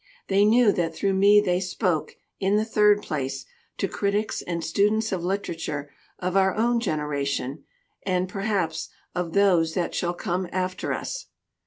They 0.29 0.45
knew 0.45 0.71
that 0.71 0.95
through 0.95 1.13
me 1.13 1.41
they 1.41 1.59
spoke, 1.59 2.15
in 2.39 2.55
the 2.55 2.65
third 2.65 3.03
place, 3.03 3.45
to 3.77 3.87
critics 3.87 4.41
and 4.41 4.63
students 4.63 5.11
of 5.11 5.23
literature 5.23 5.91
of 6.17 6.35
our 6.35 6.55
own 6.55 6.79
generation 6.79 7.65
and, 8.01 8.27
perhaps, 8.27 8.89
of 9.13 9.33
those 9.33 9.75
that 9.75 9.93
shall 9.93 10.15
come 10.15 10.49
after 10.51 10.91
us. 10.91 11.27